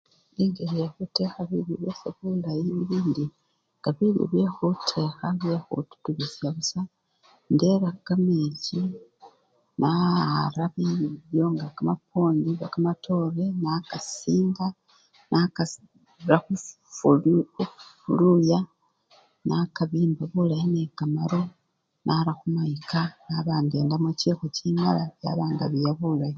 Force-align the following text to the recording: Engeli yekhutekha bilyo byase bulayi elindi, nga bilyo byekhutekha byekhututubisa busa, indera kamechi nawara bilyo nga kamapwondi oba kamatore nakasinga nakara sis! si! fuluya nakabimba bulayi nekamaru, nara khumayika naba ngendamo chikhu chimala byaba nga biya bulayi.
Engeli 0.41 0.75
yekhutekha 0.81 1.41
bilyo 1.49 1.75
byase 1.81 2.09
bulayi 2.17 2.69
elindi, 2.79 3.25
nga 3.79 3.89
bilyo 3.97 4.23
byekhutekha 4.31 5.27
byekhututubisa 5.39 6.45
busa, 6.55 6.79
indera 7.49 7.89
kamechi 8.05 8.79
nawara 9.79 10.65
bilyo 10.75 11.45
nga 11.53 11.65
kamapwondi 11.75 12.47
oba 12.55 12.67
kamatore 12.73 13.45
nakasinga 13.63 14.65
nakara 15.31 16.45
sis! 16.61 16.65
si! 16.95 17.65
fuluya 18.05 18.59
nakabimba 19.47 20.23
bulayi 20.33 20.65
nekamaru, 20.73 21.41
nara 22.05 22.31
khumayika 22.39 22.99
naba 23.27 23.53
ngendamo 23.65 24.09
chikhu 24.19 24.45
chimala 24.55 25.03
byaba 25.15 25.43
nga 25.53 25.65
biya 25.71 25.91
bulayi. 25.99 26.29